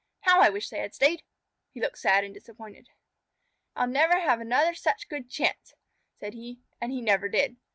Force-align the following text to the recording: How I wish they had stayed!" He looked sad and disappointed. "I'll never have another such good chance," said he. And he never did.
How 0.21 0.41
I 0.41 0.49
wish 0.49 0.69
they 0.71 0.79
had 0.79 0.95
stayed!" 0.95 1.21
He 1.69 1.79
looked 1.79 1.99
sad 1.99 2.23
and 2.23 2.33
disappointed. 2.33 2.89
"I'll 3.75 3.85
never 3.85 4.19
have 4.19 4.39
another 4.41 4.73
such 4.73 5.07
good 5.07 5.29
chance," 5.29 5.75
said 6.19 6.33
he. 6.33 6.63
And 6.81 6.91
he 6.91 7.01
never 7.01 7.29
did. 7.29 7.57